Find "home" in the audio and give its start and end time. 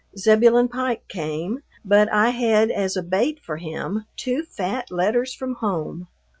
5.53-6.07